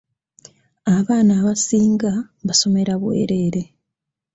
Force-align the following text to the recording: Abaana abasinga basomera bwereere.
Abaana 0.97 1.31
abasinga 1.39 2.11
basomera 2.47 2.93
bwereere. 3.01 3.61